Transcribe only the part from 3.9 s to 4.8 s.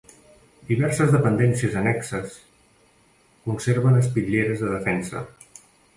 espitlleres de